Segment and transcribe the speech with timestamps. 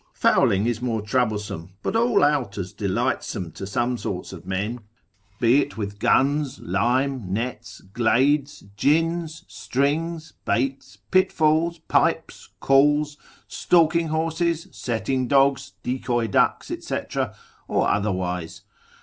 [0.15, 4.79] Fowling is more troublesome, but all out as delightsome to some sorts of men,
[5.39, 13.15] be it with guns, lime, nets, glades, gins, strings, baits, pitfalls, pipes, calls,
[13.47, 16.97] stalking horses, setting dogs, decoy ducks, &c.,
[17.67, 18.63] or otherwise.